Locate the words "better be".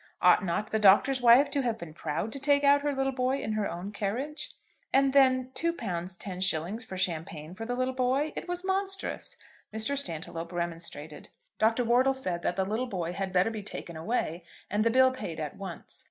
13.31-13.61